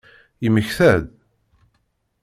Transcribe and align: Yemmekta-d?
Yemmekta-d? 0.43 1.05